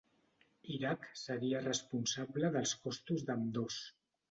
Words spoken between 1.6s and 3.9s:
responsable dels costos d'ambdós.